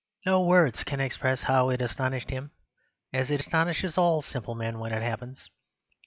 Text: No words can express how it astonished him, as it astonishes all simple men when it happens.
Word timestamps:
No 0.25 0.41
words 0.43 0.83
can 0.83 0.99
express 0.99 1.43
how 1.43 1.69
it 1.69 1.79
astonished 1.79 2.31
him, 2.31 2.49
as 3.13 3.29
it 3.29 3.39
astonishes 3.41 3.99
all 3.99 4.23
simple 4.23 4.55
men 4.55 4.79
when 4.79 4.91
it 4.93 5.03
happens. 5.03 5.51